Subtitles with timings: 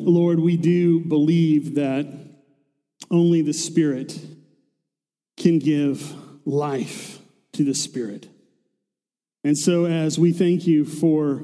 [0.00, 2.06] Lord, we do believe that
[3.10, 4.18] only the Spirit
[5.36, 6.14] can give
[6.46, 7.18] life
[7.52, 8.28] to the Spirit.
[9.44, 11.42] And so, as we thank you for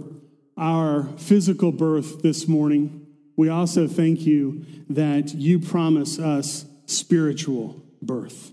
[0.57, 3.07] our physical birth this morning,
[3.37, 8.53] we also thank you that you promise us spiritual birth.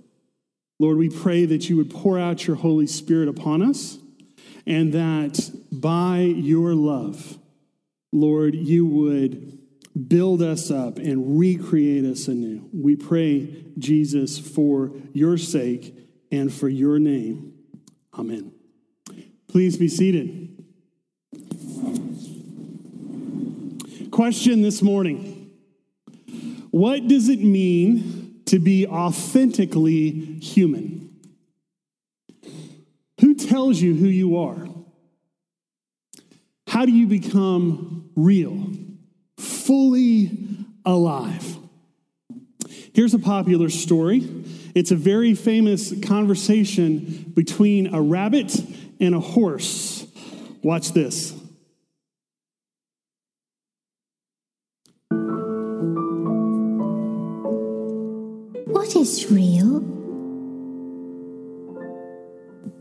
[0.80, 4.00] Lord, we pray that you would pour out your Holy Spirit upon us
[4.66, 7.38] and that by your love,
[8.12, 9.63] Lord, you would
[10.08, 12.70] build us up and recreate us anew.
[12.74, 15.96] We pray, Jesus, for your sake
[16.32, 17.54] and for your name.
[18.18, 18.52] Amen.
[19.48, 20.50] Please be seated.
[24.12, 25.52] Question this morning
[26.72, 31.04] What does it mean to be authentically human?
[33.22, 34.68] Who tells you who you are?
[36.68, 38.72] How do you become real,
[39.74, 40.30] fully
[40.86, 41.58] alive?
[42.94, 44.22] Here's a popular story.
[44.76, 48.56] It's a very famous conversation between a rabbit
[49.00, 50.06] and a horse.
[50.62, 51.34] Watch this.
[58.68, 59.80] What is real?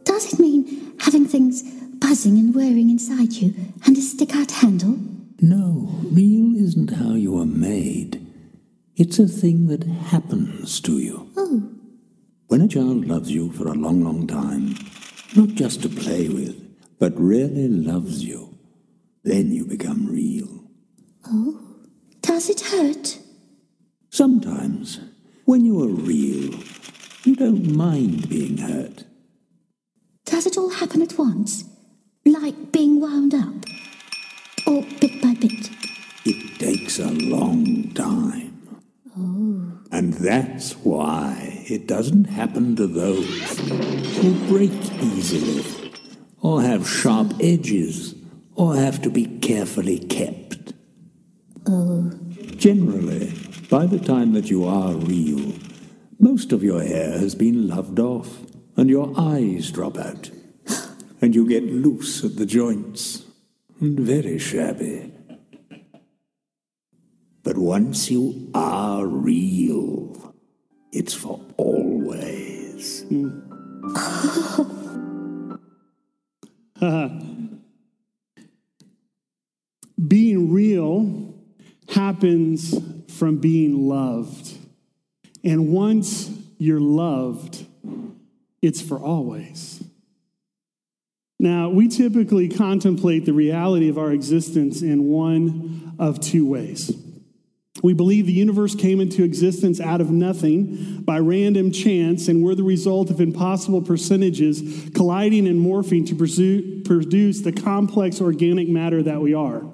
[0.04, 1.62] Does it mean having things
[2.00, 3.54] buzzing and whirring inside you
[3.86, 4.98] and a stick out handle?
[5.44, 8.24] No, real isn't how you are made.
[8.94, 11.28] It's a thing that happens to you.
[11.36, 11.68] Oh,
[12.46, 14.76] When a child loves you for a long, long time,
[15.34, 16.54] not just to play with,
[17.00, 18.56] but really loves you,
[19.24, 20.62] then you become real.
[21.26, 21.58] Oh?
[22.20, 23.18] Does it hurt?
[24.10, 25.00] Sometimes,
[25.44, 26.54] when you are real,
[27.24, 29.04] you don't mind being hurt.
[30.24, 31.64] Does it all happen at once?
[32.24, 33.61] Like being wound up?
[36.92, 38.80] Takes a long time.
[39.16, 39.78] Oh.
[39.90, 43.58] And that's why it doesn't happen to those
[44.18, 44.72] who break
[45.02, 45.64] easily,
[46.40, 48.14] or have sharp edges,
[48.54, 50.72] or have to be carefully kept.
[51.66, 52.10] Oh.
[52.56, 53.32] Generally,
[53.70, 55.54] by the time that you are real,
[56.18, 58.38] most of your hair has been loved off,
[58.76, 60.30] and your eyes drop out,
[61.20, 63.24] and you get loose at the joints,
[63.80, 65.12] and very shabby.
[67.62, 70.34] Once you are real,
[70.90, 73.04] it's for always.
[80.08, 81.34] Being real
[81.88, 82.74] happens
[83.16, 84.58] from being loved.
[85.44, 87.64] And once you're loved,
[88.60, 89.84] it's for always.
[91.38, 96.90] Now, we typically contemplate the reality of our existence in one of two ways.
[97.82, 102.54] We believe the universe came into existence out of nothing by random chance, and we're
[102.54, 109.20] the result of impossible percentages colliding and morphing to produce the complex organic matter that
[109.20, 109.64] we are.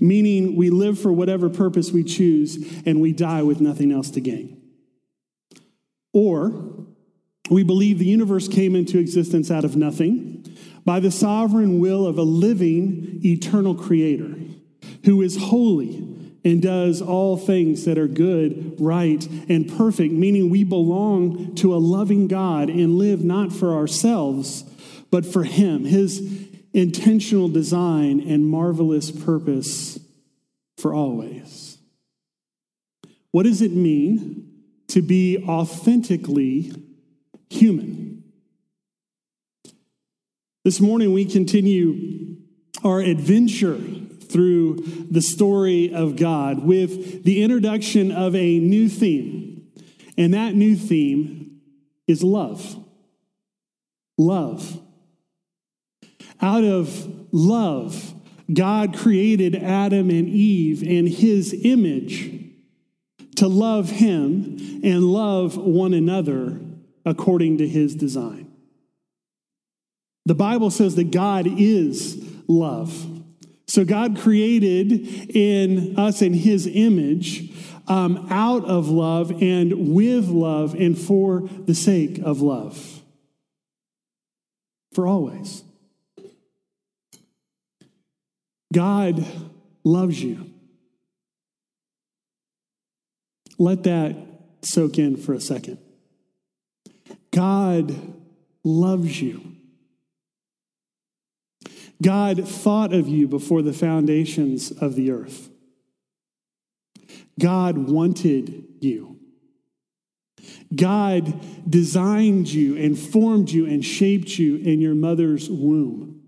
[0.00, 4.20] Meaning, we live for whatever purpose we choose, and we die with nothing else to
[4.20, 4.60] gain.
[6.12, 6.86] Or,
[7.50, 10.44] we believe the universe came into existence out of nothing
[10.84, 14.34] by the sovereign will of a living, eternal creator
[15.04, 16.11] who is holy
[16.44, 21.76] and does all things that are good, right, and perfect, meaning we belong to a
[21.76, 24.64] loving God and live not for ourselves,
[25.10, 30.00] but for Him, His intentional design and marvelous purpose
[30.78, 31.78] for always.
[33.30, 34.50] What does it mean
[34.88, 36.72] to be authentically
[37.50, 38.24] human?
[40.64, 42.36] This morning, we continue
[42.84, 43.80] our adventure
[44.32, 44.76] through
[45.10, 49.68] the story of God with the introduction of a new theme.
[50.16, 51.60] And that new theme
[52.06, 52.76] is love.
[54.18, 54.80] Love.
[56.40, 58.14] Out of love,
[58.52, 62.30] God created Adam and Eve in his image
[63.36, 66.60] to love him and love one another
[67.04, 68.52] according to his design.
[70.26, 73.11] The Bible says that God is love.
[73.72, 77.50] So God created in us in his image
[77.88, 83.00] um, out of love and with love and for the sake of love.
[84.92, 85.64] For always.
[88.74, 89.24] God
[89.84, 90.50] loves you.
[93.58, 94.16] Let that
[94.60, 95.78] soak in for a second.
[97.30, 97.96] God
[98.64, 99.56] loves you.
[102.02, 105.48] God thought of you before the foundations of the earth.
[107.40, 109.18] God wanted you.
[110.74, 116.20] God designed you and formed you and shaped you in your mother's womb.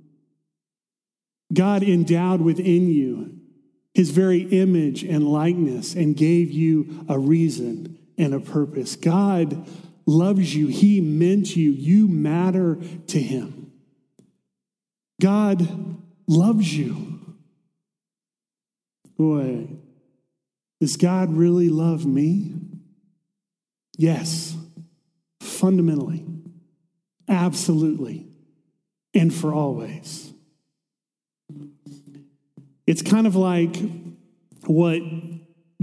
[1.52, 3.38] God endowed within you
[3.92, 8.96] his very image and likeness and gave you a reason and a purpose.
[8.96, 9.68] God
[10.06, 10.66] loves you.
[10.66, 11.70] He meant you.
[11.70, 12.78] You matter
[13.08, 13.63] to him.
[15.20, 15.66] God
[16.26, 17.20] loves you.
[19.16, 19.68] Boy,
[20.80, 22.54] does God really love me?
[23.96, 24.56] Yes,
[25.40, 26.24] fundamentally,
[27.28, 28.26] absolutely,
[29.14, 30.32] and for always.
[32.86, 33.76] It's kind of like
[34.66, 35.00] what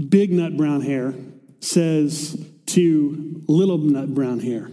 [0.08, 1.14] big nut brown hare
[1.60, 4.70] says to little nut brown hare.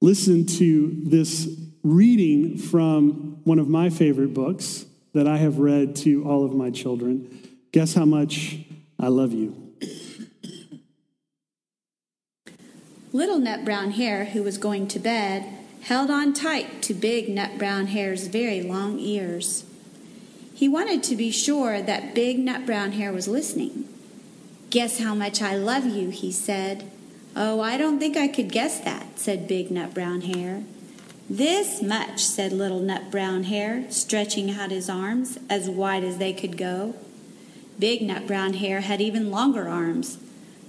[0.00, 1.48] Listen to this
[1.82, 4.84] reading from one of my favorite books
[5.14, 7.48] that I have read to all of my children.
[7.72, 8.58] Guess how much
[9.00, 9.72] I love you.
[13.10, 15.46] Little Nut Brown Hare, who was going to bed,
[15.80, 19.64] held on tight to Big Nut Brown Hare's very long ears.
[20.54, 23.88] He wanted to be sure that Big Nut Brown Hare was listening.
[24.68, 26.90] Guess how much I love you, he said.
[27.34, 30.64] Oh, I don't think I could guess that, said Big Nut Brown Hare.
[31.30, 36.32] This much, said Little Nut Brown Hare, stretching out his arms as wide as they
[36.32, 36.94] could go.
[37.78, 40.18] Big Nut Brown Hare had even longer arms.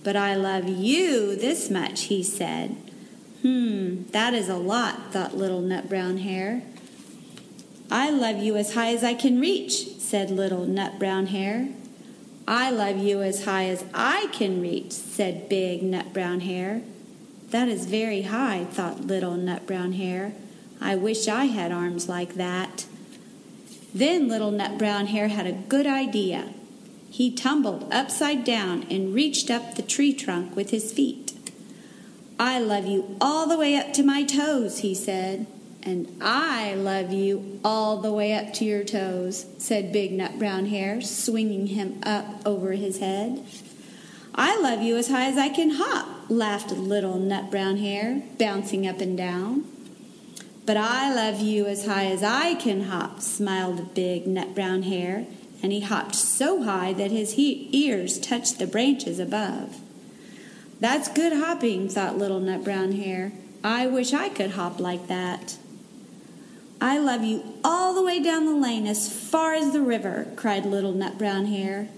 [0.03, 2.75] But I love you this much, he said.
[3.41, 6.62] Hmm, that is a lot, thought Little Nut Brown Hare.
[7.89, 11.69] I love you as high as I can reach, said Little Nut Brown Hare.
[12.45, 16.81] I love you as high as I can reach, said Big Nut Brown Hare.
[17.51, 20.33] That is very high, thought Little Nut Brown Hare.
[20.81, 22.85] I wish I had arms like that.
[23.93, 26.53] Then Little Nut Brown Hare had a good idea.
[27.09, 31.33] He tumbled upside down and reached up the tree trunk with his feet.
[32.39, 35.47] I love you all the way up to my toes, he said.
[35.81, 40.67] And I love you all the way up to your toes, said Big Nut Brown
[40.67, 43.43] Hare, swinging him up over his head.
[44.35, 48.87] I love you as high as I can hop, laughed Little Nut Brown Hare, bouncing
[48.87, 49.65] up and down.
[50.69, 55.25] But I love you as high as I can hop, smiled Big Nut Brown Hare,
[55.63, 59.81] and he hopped so high that his he- ears touched the branches above.
[60.80, 63.31] That's good hopping, thought Little Nut Brown Hare.
[63.63, 65.57] I wish I could hop like that.
[66.80, 70.68] I love you all the way down the lane as far as the river, cried
[70.68, 71.89] Little Nut Brown Hare.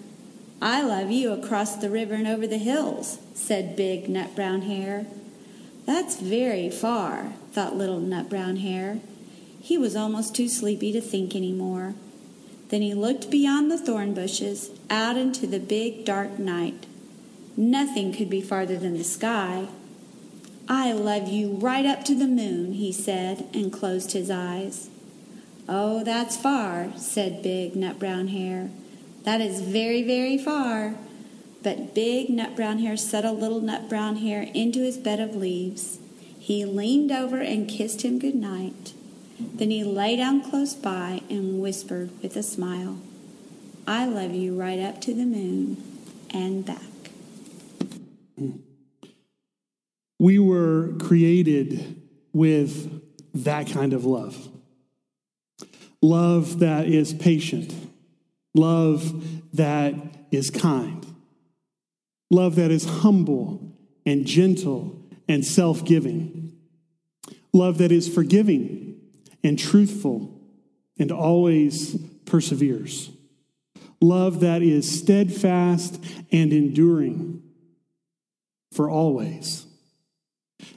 [0.61, 5.07] I love you across the river and over the hills, said Big Nut Brown Hare.
[5.85, 8.99] That's very far, thought Little Nut Brown Hare.
[9.61, 11.95] He was almost too sleepy to think any more.
[12.69, 16.85] Then he looked beyond the thorn bushes, out into the big dark night.
[17.57, 19.67] Nothing could be farther than the sky,
[20.73, 24.89] I love you right up to the moon, he said, and closed his eyes.
[25.67, 28.69] Oh, that's far, said Big Nut Brown Hare.
[29.23, 30.95] That is very, very far.
[31.63, 35.99] But Big Nut Brown Hare settled Little Nut Brown Hare into his bed of leaves.
[36.39, 38.93] He leaned over and kissed him good night.
[39.39, 42.97] Then he lay down close by and whispered with a smile,
[43.87, 45.77] I love you right up to the moon
[46.29, 46.81] and back.
[50.19, 52.01] We were created
[52.33, 53.01] with
[53.33, 54.49] that kind of love
[56.01, 57.73] love that is patient,
[58.55, 59.93] love that
[60.31, 61.05] is kind,
[62.31, 66.53] love that is humble and gentle and self giving,
[67.53, 68.99] love that is forgiving
[69.43, 70.41] and truthful
[70.97, 71.95] and always
[72.25, 73.11] perseveres,
[73.99, 77.43] love that is steadfast and enduring
[78.71, 79.67] for always.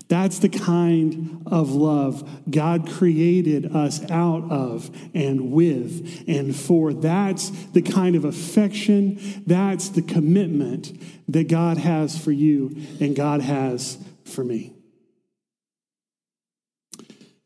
[0.08, 6.92] That's the kind of love God created us out of and with and for.
[6.92, 10.92] That's the kind of affection, that's the commitment
[11.28, 14.74] that God has for you and God has for me.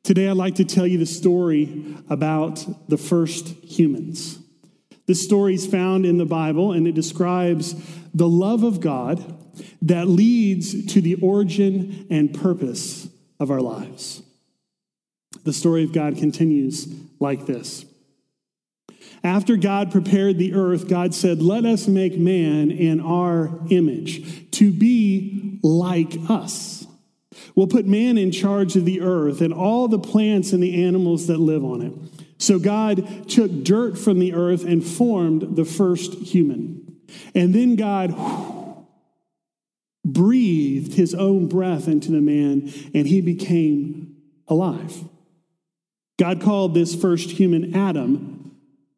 [0.02, 4.38] Today, I'd like to tell you the story about the first humans.
[5.06, 7.74] This story is found in the Bible and it describes
[8.14, 9.37] the love of God
[9.82, 13.08] that leads to the origin and purpose
[13.40, 14.22] of our lives.
[15.44, 16.88] The story of God continues
[17.20, 17.84] like this.
[19.24, 24.72] After God prepared the earth, God said, Let us make man in our image to
[24.72, 26.86] be like us.
[27.54, 31.26] We'll put man in charge of the earth and all the plants and the animals
[31.26, 31.92] that live on it.
[32.38, 37.00] So God took dirt from the earth and formed the first human.
[37.34, 38.10] And then God
[40.12, 44.16] breathed his own breath into the man and he became
[44.48, 45.04] alive.
[46.18, 48.56] God called this first human Adam,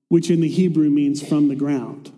[0.08, 2.12] which in the Hebrew means from the ground.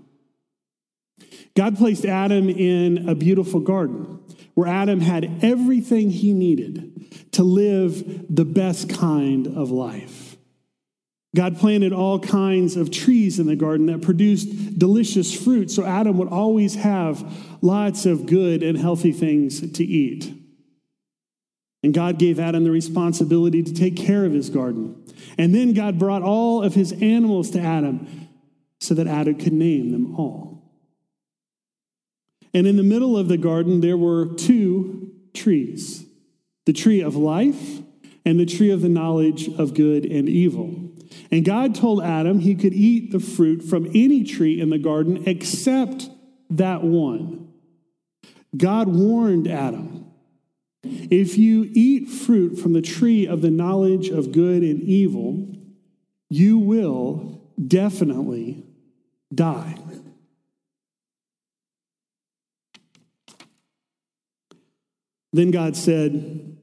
[1.55, 4.21] God placed Adam in a beautiful garden
[4.55, 10.37] where Adam had everything he needed to live the best kind of life.
[11.35, 16.19] God planted all kinds of trees in the garden that produced delicious fruit, so Adam
[16.19, 17.25] would always have
[17.63, 20.35] lots of good and healthy things to eat.
[21.83, 25.03] And God gave Adam the responsibility to take care of his garden.
[25.39, 28.29] And then God brought all of his animals to Adam
[28.81, 30.53] so that Adam could name them all.
[32.55, 36.05] And in the middle of the garden, there were two trees
[36.65, 37.81] the tree of life
[38.25, 40.91] and the tree of the knowledge of good and evil.
[41.31, 45.25] And God told Adam he could eat the fruit from any tree in the garden
[45.27, 46.09] except
[46.51, 47.42] that one.
[48.57, 50.03] God warned Adam
[50.85, 55.55] if you eat fruit from the tree of the knowledge of good and evil,
[56.29, 58.65] you will definitely
[59.33, 59.77] die.
[65.33, 66.59] Then God said,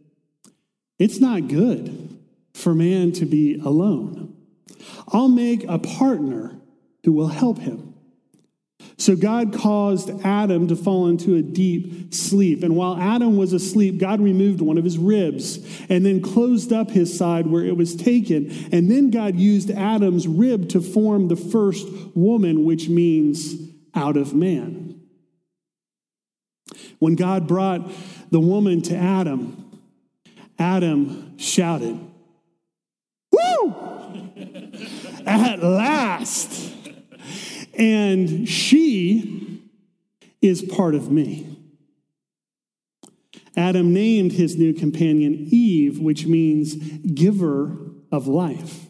[1.00, 2.18] It's not good
[2.54, 4.36] for man to be alone.
[5.08, 6.60] I'll make a partner
[7.04, 7.89] who will help him.
[9.00, 12.64] So God caused Adam to fall into a deep sleep.
[12.64, 16.92] And while Adam was asleep, God removed one of his ribs and then closed up
[16.92, 18.52] his side where it was taken.
[18.74, 23.56] And then God used Adam's rib to form the first woman, which means
[23.96, 25.00] out of man.
[27.00, 27.90] When God brought
[28.32, 29.80] the woman to Adam,
[30.60, 31.98] Adam shouted,
[33.32, 33.76] Woo!
[35.26, 36.69] At last!
[37.80, 39.64] And she
[40.42, 41.58] is part of me.
[43.56, 47.78] Adam named his new companion Eve, which means giver
[48.12, 48.88] of life.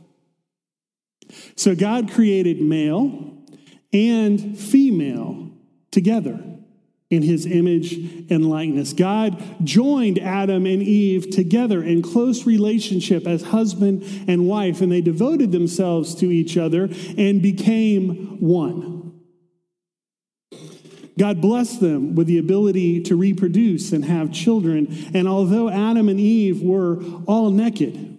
[1.55, 3.37] So God created male
[3.93, 5.51] and female
[5.91, 6.58] together
[7.09, 7.93] in his image
[8.29, 8.93] and likeness.
[8.93, 15.01] God joined Adam and Eve together in close relationship as husband and wife, and they
[15.01, 18.99] devoted themselves to each other and became one.
[21.17, 24.87] God blessed them with the ability to reproduce and have children.
[25.13, 28.17] And although Adam and Eve were all naked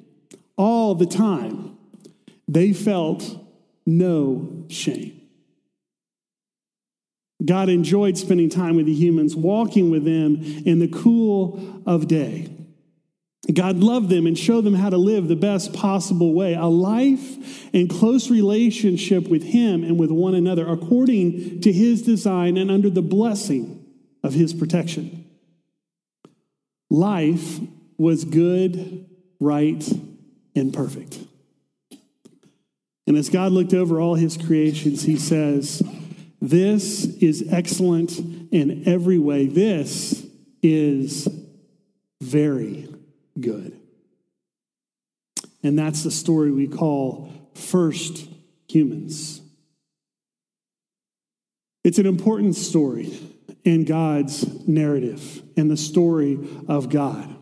[0.56, 1.78] all the time,
[2.46, 3.38] they felt
[3.86, 5.19] no shame.
[7.44, 12.48] God enjoyed spending time with the humans, walking with them in the cool of day.
[13.52, 17.72] God loved them and showed them how to live the best possible way, a life
[17.74, 22.90] in close relationship with Him and with one another, according to His design and under
[22.90, 23.84] the blessing
[24.22, 25.24] of His protection.
[26.90, 27.60] Life
[27.96, 29.08] was good,
[29.40, 29.88] right,
[30.54, 31.18] and perfect.
[33.06, 35.82] And as God looked over all His creations, He says,
[36.40, 38.18] this is excellent
[38.50, 39.46] in every way.
[39.46, 40.26] This
[40.62, 41.28] is
[42.22, 42.88] very
[43.38, 43.78] good.
[45.62, 48.26] And that's the story we call First
[48.68, 49.42] Humans.
[51.84, 53.18] It's an important story
[53.64, 57.36] in God's narrative and the story of God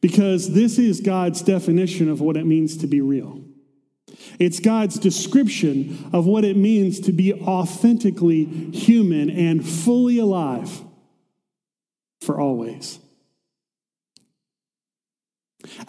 [0.00, 3.42] because this is God's definition of what it means to be real.
[4.38, 10.82] It's God's description of what it means to be authentically human and fully alive
[12.20, 12.98] for always.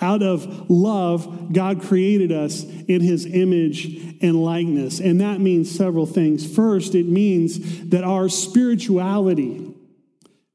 [0.01, 4.99] Out of love, God created us in his image and likeness.
[4.99, 6.45] And that means several things.
[6.55, 9.73] First, it means that our spirituality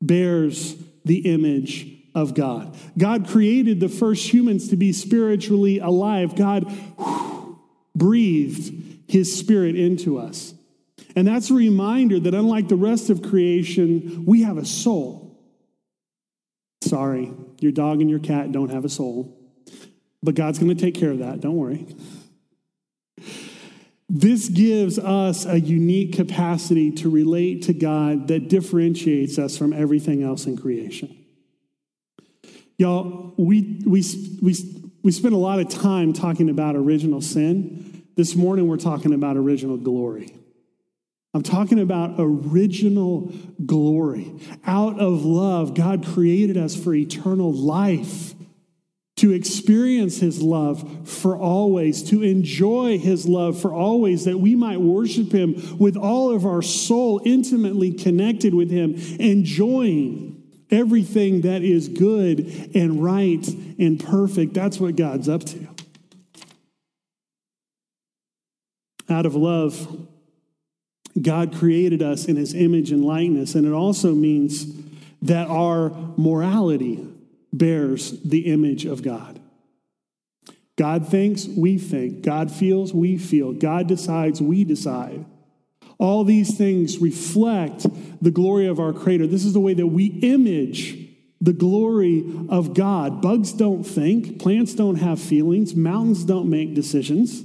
[0.00, 2.76] bears the image of God.
[2.98, 6.36] God created the first humans to be spiritually alive.
[6.36, 6.72] God
[7.96, 10.54] breathed his spirit into us.
[11.16, 15.38] And that's a reminder that unlike the rest of creation, we have a soul.
[16.82, 19.38] Sorry, your dog and your cat don't have a soul,
[20.22, 21.40] but God's going to take care of that.
[21.40, 21.86] Don't worry.
[24.08, 30.22] This gives us a unique capacity to relate to God that differentiates us from everything
[30.22, 31.16] else in creation.
[32.76, 34.04] Y'all, we, we,
[34.42, 34.54] we,
[35.04, 38.02] we spent a lot of time talking about original sin.
[38.16, 40.34] This morning, we're talking about original glory.
[41.34, 43.30] I'm talking about original
[43.66, 44.32] glory.
[44.66, 48.34] Out of love, God created us for eternal life,
[49.16, 54.80] to experience His love for always, to enjoy His love for always, that we might
[54.80, 60.33] worship Him with all of our soul, intimately connected with Him, enjoying
[60.74, 63.46] everything that is good and right
[63.78, 64.54] and perfect.
[64.54, 65.68] That's what God's up to.
[69.08, 70.08] Out of love,
[71.20, 74.66] God created us in his image and likeness, and it also means
[75.22, 77.06] that our morality
[77.52, 79.40] bears the image of God.
[80.76, 82.22] God thinks, we think.
[82.22, 83.52] God feels, we feel.
[83.52, 85.24] God decides, we decide.
[85.98, 87.86] All these things reflect
[88.24, 89.26] the glory of our Creator.
[89.26, 90.98] This is the way that we image
[91.40, 93.20] the glory of God.
[93.20, 97.42] Bugs don't think, plants don't have feelings, mountains don't make decisions.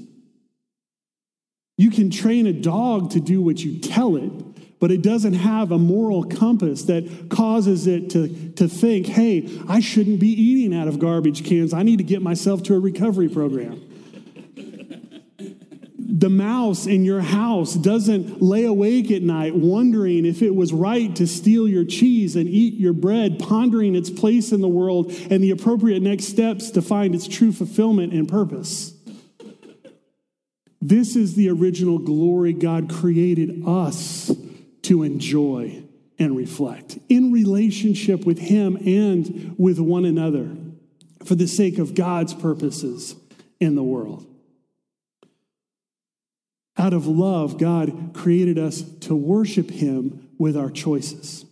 [1.77, 4.31] You can train a dog to do what you tell it,
[4.79, 9.81] but it doesn't have a moral compass that causes it to, to think, hey, I
[9.81, 11.73] shouldn't be eating out of garbage cans.
[11.73, 13.81] I need to get myself to a recovery program.
[16.19, 21.15] The mouse in your house doesn't lay awake at night wondering if it was right
[21.15, 25.41] to steal your cheese and eat your bread, pondering its place in the world and
[25.41, 28.93] the appropriate next steps to find its true fulfillment and purpose.
[30.81, 34.29] This is the original glory God created us
[34.83, 35.83] to enjoy
[36.17, 40.53] and reflect in relationship with Him and with one another
[41.23, 43.15] for the sake of God's purposes
[43.61, 44.28] in the world.
[46.79, 51.45] Out of love, God created us to worship Him with our choices.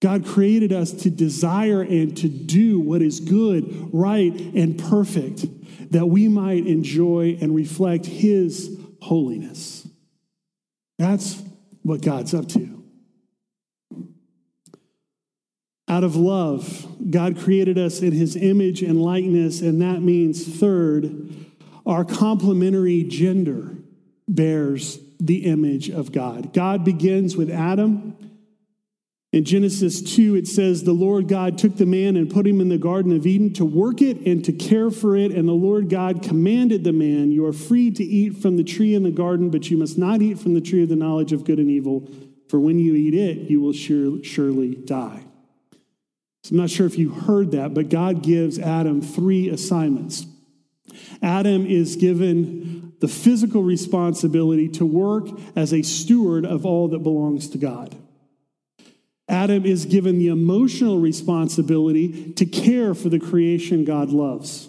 [0.00, 5.44] God created us to desire and to do what is good, right, and perfect,
[5.90, 9.88] that we might enjoy and reflect His holiness.
[11.00, 11.42] That's
[11.82, 12.84] what God's up to.
[15.88, 21.34] Out of love, God created us in his image and likeness, and that means, third,
[21.84, 23.81] our complementary gender
[24.34, 26.52] bears the image of God.
[26.52, 28.16] God begins with Adam
[29.32, 32.68] in Genesis 2, it says, The Lord God took the man and put him in
[32.68, 35.32] the Garden of Eden to work it and to care for it.
[35.32, 38.94] And the Lord God commanded the man, You are free to eat from the tree
[38.94, 41.44] in the garden, but you must not eat from the tree of the knowledge of
[41.44, 42.10] good and evil,
[42.50, 45.24] for when you eat it, you will sure, surely die.
[46.44, 50.26] So I'm not sure if you heard that, but God gives Adam three assignments.
[51.22, 57.48] Adam is given the physical responsibility to work as a steward of all that belongs
[57.50, 57.94] to God.
[59.28, 64.68] Adam is given the emotional responsibility to care for the creation God loves.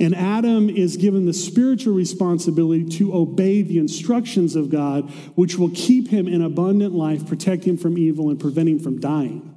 [0.00, 5.70] And Adam is given the spiritual responsibility to obey the instructions of God, which will
[5.70, 9.53] keep him in abundant life, protect him from evil, and prevent him from dying.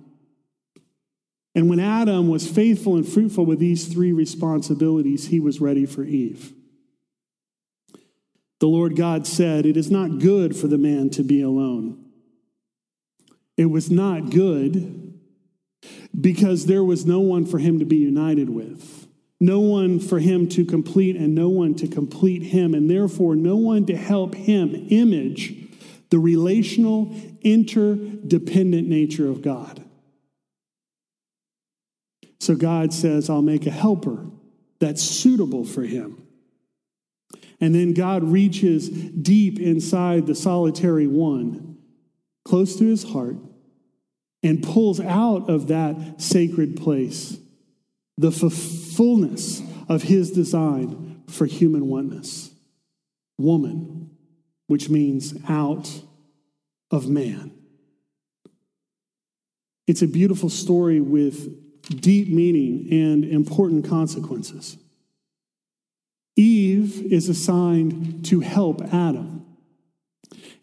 [1.58, 6.04] And when Adam was faithful and fruitful with these three responsibilities, he was ready for
[6.04, 6.54] Eve.
[8.60, 12.12] The Lord God said, It is not good for the man to be alone.
[13.58, 15.20] It was not good
[16.22, 19.08] because there was no one for him to be united with,
[19.40, 23.56] no one for him to complete, and no one to complete him, and therefore no
[23.56, 25.56] one to help him image
[26.12, 29.87] the relational, interdependent nature of God.
[32.48, 34.26] So God says, I'll make a helper
[34.80, 36.26] that's suitable for him.
[37.60, 41.78] And then God reaches deep inside the solitary one,
[42.46, 43.36] close to his heart,
[44.42, 47.38] and pulls out of that sacred place
[48.18, 52.52] the fullness of his design for human oneness.
[53.38, 54.10] Woman,
[54.68, 56.02] which means out
[56.92, 57.52] of man.
[59.86, 64.78] It's a beautiful story with deep meaning and important consequences.
[66.36, 69.46] Eve is assigned to help Adam.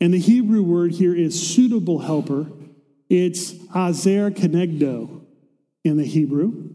[0.00, 2.46] And the Hebrew word here is suitable helper
[3.10, 5.24] it's Azer Kenegdo
[5.84, 6.73] in the Hebrew.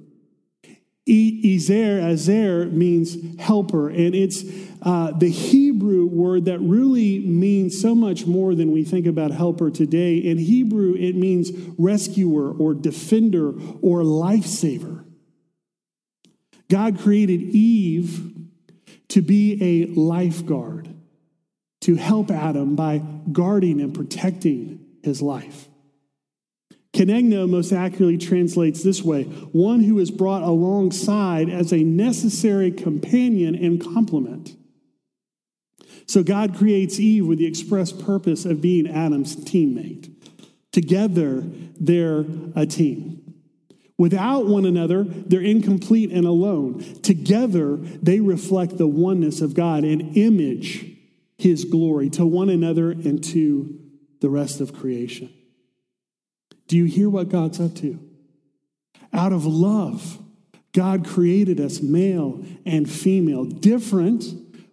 [1.09, 4.43] Ezer, Azer means helper, and it's
[4.81, 9.71] uh, the Hebrew word that really means so much more than we think about helper
[9.71, 10.17] today.
[10.17, 13.49] In Hebrew, it means rescuer or defender
[13.81, 15.05] or lifesaver.
[16.69, 18.35] God created Eve
[19.07, 20.93] to be a lifeguard,
[21.81, 25.68] to help Adam by guarding and protecting his life.
[26.99, 33.55] Kenegdo most accurately translates this way one who is brought alongside as a necessary companion
[33.55, 34.57] and complement.
[36.07, 40.13] So God creates Eve with the express purpose of being Adam's teammate.
[40.73, 41.45] Together,
[41.79, 43.35] they're a team.
[43.97, 46.79] Without one another, they're incomplete and alone.
[47.01, 50.85] Together, they reflect the oneness of God and image
[51.37, 53.79] his glory to one another and to
[54.19, 55.33] the rest of creation.
[56.69, 57.99] Do you hear what God's up to?
[59.11, 60.19] Out of love,
[60.71, 64.23] God created us male and female, different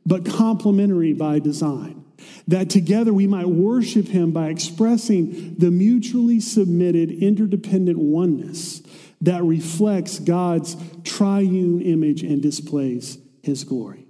[0.04, 2.04] but complementary by design.
[2.46, 8.82] That together we might worship Him by expressing the mutually submitted, interdependent oneness
[9.22, 14.05] that reflects God's triune image and displays His glory.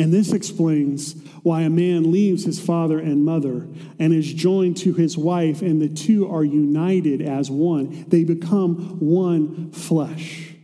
[0.00, 4.94] And this explains why a man leaves his father and mother and is joined to
[4.94, 8.06] his wife, and the two are united as one.
[8.08, 10.54] They become one flesh.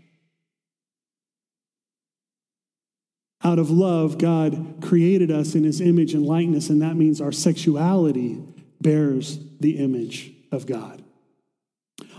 [3.44, 7.30] Out of love, God created us in his image and likeness, and that means our
[7.30, 8.42] sexuality
[8.80, 11.04] bears the image of God.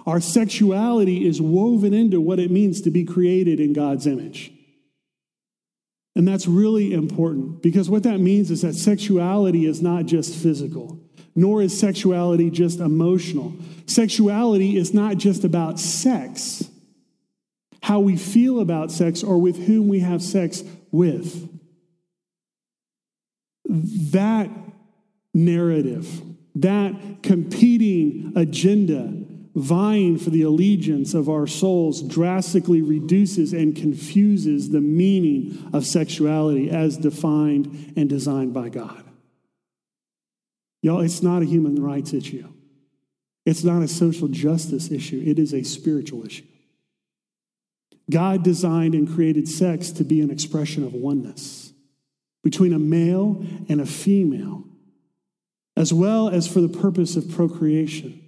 [0.05, 4.53] Our sexuality is woven into what it means to be created in God's image.
[6.17, 10.99] And that's really important because what that means is that sexuality is not just physical,
[11.35, 13.53] nor is sexuality just emotional.
[13.85, 16.67] Sexuality is not just about sex,
[17.83, 21.47] how we feel about sex or with whom we have sex with.
[23.65, 24.49] That
[25.35, 26.19] narrative,
[26.55, 29.16] that competing agenda
[29.57, 36.69] vying for the allegiance of our souls drastically reduces and confuses the meaning of sexuality
[36.69, 39.03] as defined and designed by God.
[40.83, 42.47] Y'all, it's not a human rights issue.
[43.45, 45.23] It's not a social justice issue.
[45.25, 46.45] It is a spiritual issue.
[48.09, 51.73] God designed and created sex to be an expression of oneness
[52.43, 54.63] between a male and a female,
[55.75, 58.23] as well as for the purpose of procreation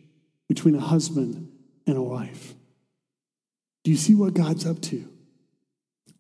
[0.50, 1.50] between a husband
[1.88, 2.54] and a wife.
[3.86, 5.08] Do you see what God's up to?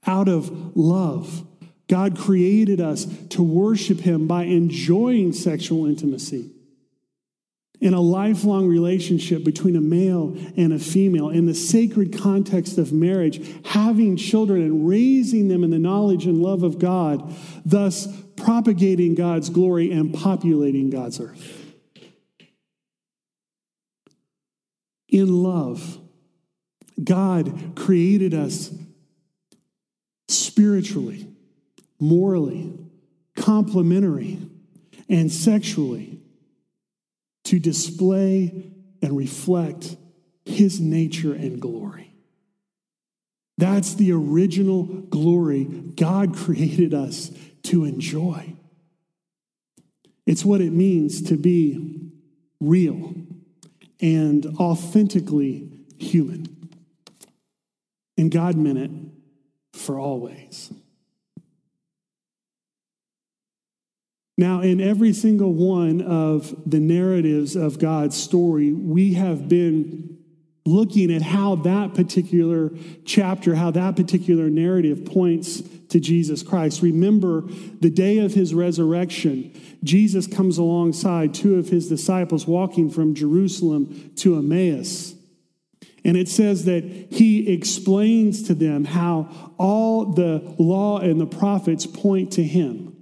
[0.07, 1.45] Out of love,
[1.89, 6.51] God created us to worship Him by enjoying sexual intimacy
[7.81, 12.91] in a lifelong relationship between a male and a female, in the sacred context of
[12.91, 17.33] marriage, having children and raising them in the knowledge and love of God,
[17.65, 21.58] thus propagating God's glory and populating God's earth.
[25.09, 25.99] In love.
[27.03, 28.73] God created us
[30.27, 31.27] spiritually,
[31.99, 32.73] morally,
[33.35, 34.39] complementary,
[35.07, 36.19] and sexually
[37.45, 39.95] to display and reflect
[40.45, 42.13] his nature and glory.
[43.57, 47.31] That's the original glory God created us
[47.63, 48.55] to enjoy.
[50.25, 52.11] It's what it means to be
[52.59, 53.15] real
[54.01, 56.69] and authentically human.
[58.17, 58.91] And God meant it
[59.73, 60.71] for always.
[64.37, 70.18] Now, in every single one of the narratives of God's story, we have been
[70.69, 72.71] looking at how that particular
[73.05, 76.81] chapter, how that particular narrative points to Jesus Christ.
[76.81, 77.41] Remember
[77.81, 79.51] the day of his resurrection,
[79.83, 85.15] Jesus comes alongside two of his disciples walking from Jerusalem to Emmaus.
[86.05, 91.85] And it says that he explains to them how all the law and the prophets
[91.85, 92.95] point to him,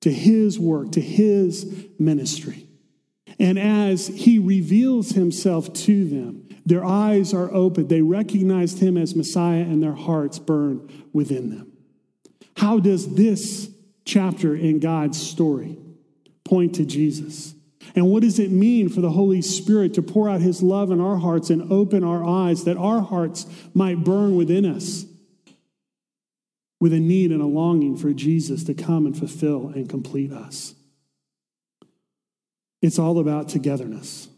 [0.00, 2.66] to his work, to his ministry.
[3.38, 7.88] And as he reveals himself to them, their eyes are open.
[7.88, 11.72] They recognized him as Messiah and their hearts burn within them.
[12.56, 13.70] How does this
[14.04, 15.78] chapter in God's story
[16.44, 17.54] point to Jesus?
[17.94, 21.00] And what does it mean for the Holy Spirit to pour out his love in
[21.00, 25.04] our hearts and open our eyes that our hearts might burn within us
[26.80, 30.74] with a need and a longing for Jesus to come and fulfill and complete us?
[32.80, 34.28] It's all about togetherness.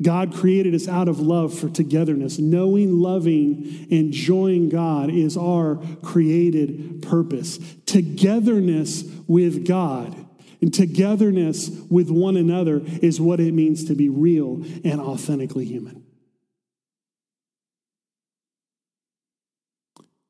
[0.00, 2.38] God created us out of love for togetherness.
[2.38, 7.58] Knowing, loving, enjoying God is our created purpose.
[7.86, 10.16] Togetherness with God
[10.60, 16.04] and togetherness with one another is what it means to be real and authentically human.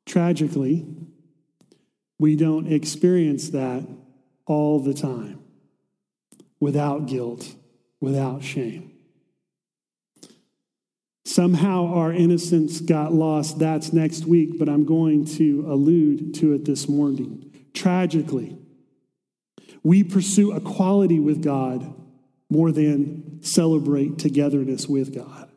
[0.05, 0.85] Tragically,
[2.19, 3.87] we don't experience that
[4.45, 5.39] all the time
[6.59, 7.55] without guilt,
[7.99, 8.92] without shame.
[11.25, 13.59] Somehow our innocence got lost.
[13.59, 17.49] That's next week, but I'm going to allude to it this morning.
[17.73, 18.57] Tragically,
[19.83, 21.93] we pursue equality with God
[22.49, 25.49] more than celebrate togetherness with God.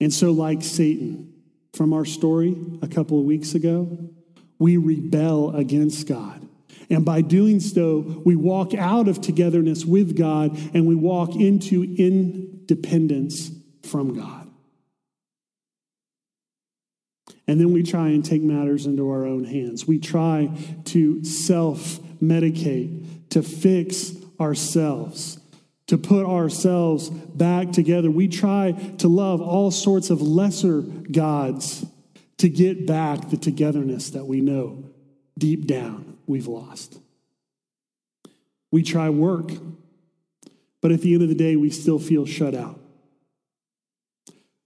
[0.00, 1.32] And so, like Satan
[1.72, 4.10] from our story a couple of weeks ago,
[4.58, 6.46] we rebel against God.
[6.90, 11.82] And by doing so, we walk out of togetherness with God and we walk into
[11.82, 13.50] independence
[13.86, 14.50] from God.
[17.48, 19.86] And then we try and take matters into our own hands.
[19.86, 20.50] We try
[20.86, 25.38] to self medicate, to fix ourselves,
[25.86, 28.10] to put ourselves back together.
[28.10, 31.86] We try to love all sorts of lesser gods
[32.38, 34.84] to get back the togetherness that we know
[35.38, 36.98] deep down we've lost.
[38.70, 39.52] We try work,
[40.80, 42.80] but at the end of the day, we still feel shut out.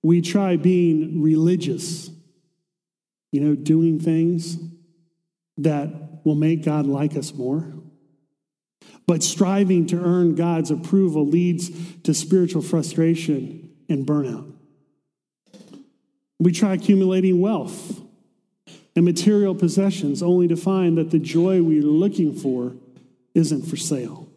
[0.03, 2.11] We try being religious,
[3.33, 4.59] you know, doing things
[5.59, 7.75] that will make God like us more.
[9.07, 11.71] But striving to earn God's approval leads
[12.03, 14.53] to spiritual frustration and burnout.
[16.39, 18.01] We try accumulating wealth
[18.97, 22.73] and material possessions only to find that the joy we are looking for
[23.35, 24.29] isn't for sale.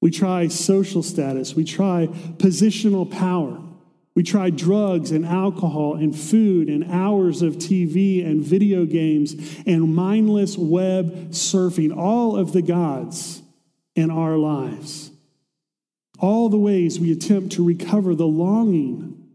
[0.00, 3.58] We try social status, we try positional power,
[4.14, 9.34] we try drugs and alcohol and food and hours of TV and video games
[9.66, 13.42] and mindless web surfing, all of the gods
[13.94, 15.10] in our lives.
[16.18, 19.28] All the ways we attempt to recover the longing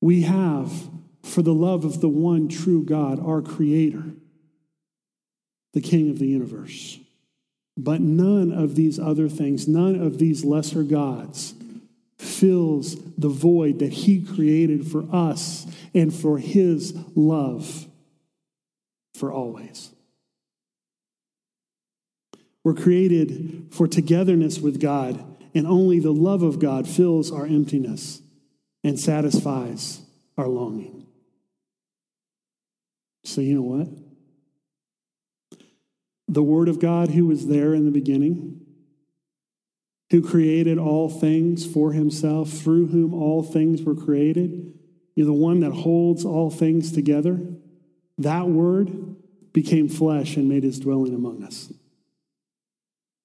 [0.00, 0.88] we have
[1.22, 4.04] for the love of the one true God, our Creator,
[5.72, 6.98] the King of the universe.
[7.76, 11.54] But none of these other things, none of these lesser gods,
[12.34, 17.86] fills the void that He created for us and for His love
[19.14, 19.90] for always.
[22.64, 25.22] We're created for togetherness with God,
[25.54, 28.22] and only the love of God fills our emptiness
[28.82, 30.00] and satisfies
[30.36, 31.06] our longing.
[33.22, 33.88] So, you know what?
[36.26, 38.63] The Word of God, who was there in the beginning,
[40.14, 44.72] who created all things for himself, through whom all things were created,
[45.16, 47.40] you're the one that holds all things together.
[48.18, 49.16] That Word
[49.52, 51.72] became flesh and made his dwelling among us.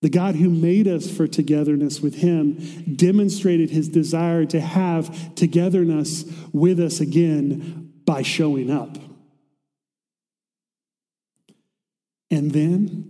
[0.01, 2.55] The God who made us for togetherness with Him
[2.95, 8.97] demonstrated His desire to have togetherness with us again by showing up.
[12.31, 13.08] And then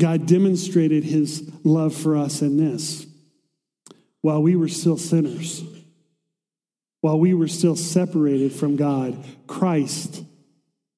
[0.00, 3.06] God demonstrated His love for us in this.
[4.20, 5.64] While we were still sinners,
[7.00, 10.24] while we were still separated from God, Christ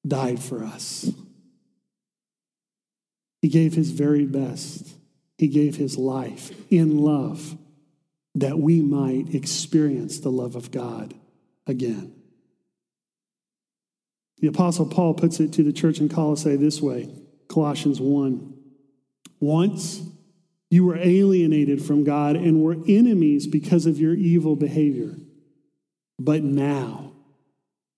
[0.07, 1.09] died for us.
[3.41, 4.87] He gave his very best.
[5.37, 7.57] He gave his life in love
[8.35, 11.13] that we might experience the love of God
[11.67, 12.13] again.
[14.37, 17.09] The Apostle Paul puts it to the church in Colossae this way
[17.47, 18.60] Colossians 1.
[19.41, 20.03] Once
[20.69, 25.17] you were alienated from God and were enemies because of your evil behavior.
[26.17, 27.11] But now,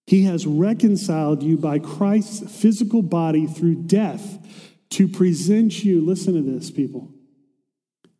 [0.07, 4.39] he has reconciled you by Christ's physical body through death
[4.91, 7.11] to present you, listen to this, people,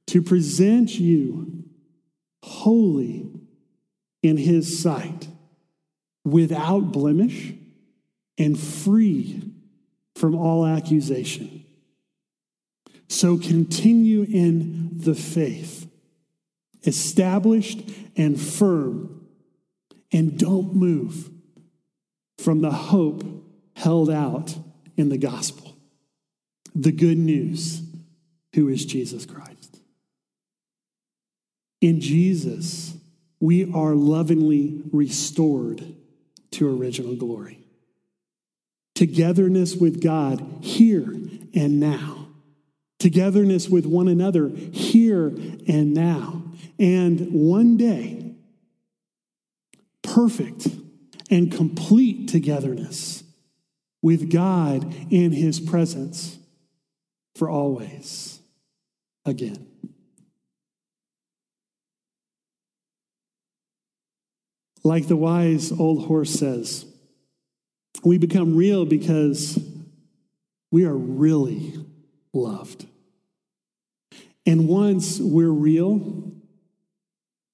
[0.08, 1.64] to present you
[2.44, 3.32] holy
[4.22, 5.28] in his sight,
[6.26, 7.54] without blemish
[8.38, 9.42] and free
[10.16, 11.63] from all accusation.
[13.14, 15.88] So continue in the faith,
[16.84, 19.28] established and firm,
[20.12, 21.30] and don't move
[22.40, 23.24] from the hope
[23.76, 24.58] held out
[24.98, 25.78] in the gospel
[26.74, 27.84] the good news,
[28.56, 29.80] who is Jesus Christ.
[31.82, 32.96] In Jesus,
[33.40, 35.86] we are lovingly restored
[36.50, 37.60] to original glory.
[38.96, 41.14] Togetherness with God here
[41.54, 42.23] and now.
[43.04, 45.28] Togetherness with one another here
[45.68, 46.42] and now.
[46.80, 48.34] And one day,
[50.02, 50.70] perfect
[51.30, 53.26] and complete togetherness
[54.02, 56.38] with God in his presence
[57.36, 58.40] for always
[59.26, 59.68] again.
[64.82, 66.86] Like the wise old horse says,
[68.06, 69.60] we become real because
[70.72, 71.86] we are really
[72.32, 72.88] loved.
[74.46, 76.32] And once we're real,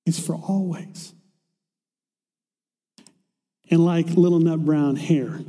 [0.05, 1.13] it's for always.
[3.69, 5.41] And like little nut brown hare,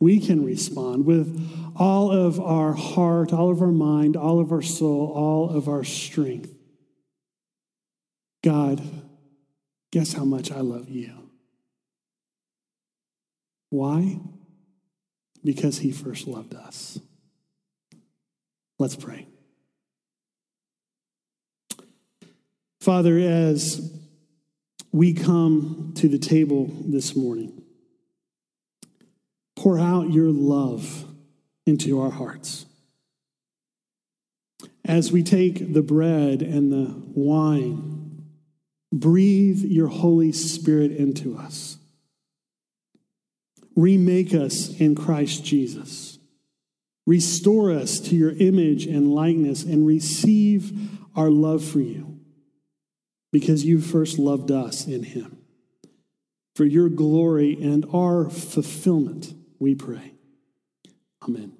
[0.00, 4.62] we can respond with all of our heart, all of our mind, all of our
[4.62, 6.52] soul, all of our strength.
[8.42, 8.82] God,
[9.92, 11.30] guess how much I love you?
[13.70, 14.18] Why?
[15.44, 16.98] Because he first loved us.
[18.78, 19.28] Let's pray.
[24.92, 27.60] We come to the table this morning.
[29.56, 31.04] Pour out your love
[31.66, 32.64] into our hearts.
[34.84, 38.24] As we take the bread and the wine,
[38.92, 41.78] breathe your Holy Spirit into us.
[43.74, 46.20] Remake us in Christ Jesus.
[47.04, 52.15] Restore us to your image and likeness and receive our love for you
[53.32, 55.38] because you first loved us in him.
[56.54, 60.14] For your glory and our fulfillment, we pray.
[61.22, 61.52] Amen.